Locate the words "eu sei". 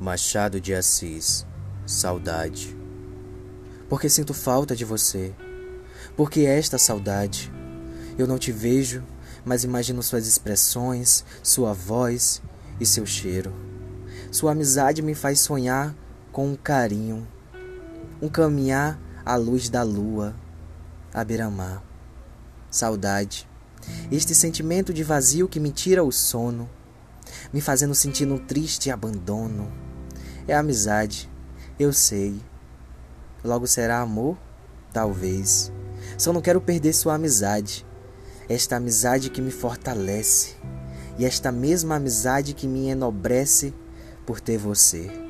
31.78-32.34